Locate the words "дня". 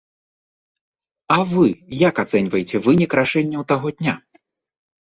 3.99-4.13